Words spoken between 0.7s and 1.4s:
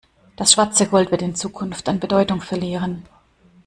Gold wird in